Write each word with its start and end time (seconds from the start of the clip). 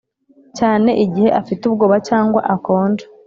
cyane 0.57 0.89
igihe 1.05 1.29
afite 1.41 1.61
ubwoba 1.65 1.95
cyangwa 2.07 2.39
akonje, 2.55 3.05